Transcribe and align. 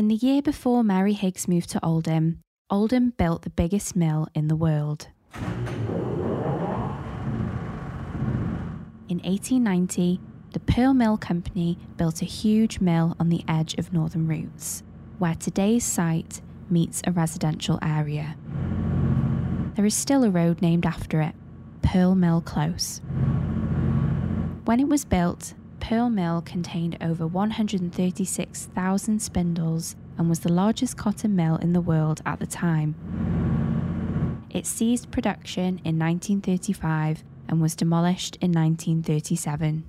In 0.00 0.08
the 0.08 0.14
year 0.14 0.40
before 0.40 0.82
Mary 0.82 1.12
Higgs 1.12 1.46
moved 1.46 1.68
to 1.72 1.84
Oldham, 1.84 2.40
Oldham 2.70 3.10
built 3.18 3.42
the 3.42 3.50
biggest 3.50 3.94
mill 3.94 4.28
in 4.34 4.48
the 4.48 4.56
world. 4.56 5.08
In 9.10 9.18
1890, 9.18 10.18
the 10.54 10.60
Pearl 10.60 10.94
Mill 10.94 11.18
Company 11.18 11.76
built 11.98 12.22
a 12.22 12.24
huge 12.24 12.80
mill 12.80 13.14
on 13.20 13.28
the 13.28 13.44
edge 13.46 13.74
of 13.74 13.92
Northern 13.92 14.26
Roots, 14.26 14.82
where 15.18 15.34
today's 15.34 15.84
site 15.84 16.40
meets 16.70 17.02
a 17.06 17.12
residential 17.12 17.78
area. 17.82 18.36
There 19.74 19.84
is 19.84 19.94
still 19.94 20.24
a 20.24 20.30
road 20.30 20.62
named 20.62 20.86
after 20.86 21.20
it, 21.20 21.34
Pearl 21.82 22.14
Mill 22.14 22.40
Close. 22.40 23.02
When 24.64 24.80
it 24.80 24.88
was 24.88 25.04
built, 25.04 25.52
Pearl 25.90 26.08
Mill 26.08 26.40
contained 26.42 26.96
over 27.00 27.26
136,000 27.26 29.20
spindles 29.20 29.96
and 30.16 30.28
was 30.28 30.38
the 30.38 30.52
largest 30.52 30.96
cotton 30.96 31.34
mill 31.34 31.56
in 31.56 31.72
the 31.72 31.80
world 31.80 32.20
at 32.24 32.38
the 32.38 32.46
time. 32.46 32.94
It 34.50 34.66
ceased 34.66 35.10
production 35.10 35.80
in 35.82 35.98
1935 35.98 37.24
and 37.48 37.60
was 37.60 37.74
demolished 37.74 38.36
in 38.36 38.52
1937. 38.52 39.84